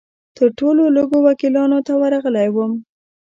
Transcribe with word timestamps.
تر 0.37 0.47
ټولو 0.59 0.83
لږو 0.95 1.19
وکیلانو 1.27 1.79
ته 1.87 1.93
ورغلی 2.01 2.47
وم. 2.51 2.71